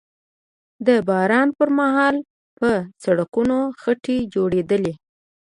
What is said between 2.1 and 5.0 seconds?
به په سړکونو خټې جوړېدلې